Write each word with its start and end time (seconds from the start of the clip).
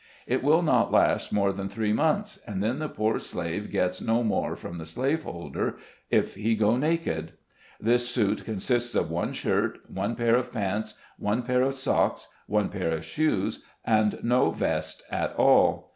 It 0.25 0.41
will 0.43 0.63
not 0.63 0.91
last 0.91 1.31
more 1.31 1.53
than 1.53 1.69
three 1.69 1.93
months, 1.93 2.39
and 2.47 2.63
then 2.63 2.79
the 2.79 2.89
poor 2.89 3.19
slave 3.19 3.69
gets 3.69 4.01
no 4.01 4.23
more 4.23 4.55
from 4.55 4.79
the 4.79 4.87
slave 4.87 5.21
holder, 5.25 5.77
if 6.09 6.33
he 6.33 6.55
go 6.55 6.75
naked. 6.75 7.33
This 7.79 8.09
suit 8.09 8.43
consists 8.43 8.95
of 8.95 9.11
one 9.11 9.33
shirt, 9.33 9.77
one 9.87 10.15
pair 10.15 10.35
of 10.37 10.51
pants, 10.51 10.95
one 11.19 11.43
pair 11.43 11.61
of 11.61 11.75
socks, 11.75 12.29
one 12.47 12.69
pair 12.69 12.89
of 12.89 13.05
shoes, 13.05 13.63
and 13.85 14.19
no 14.23 14.49
vest 14.49 15.03
at 15.11 15.35
all. 15.35 15.89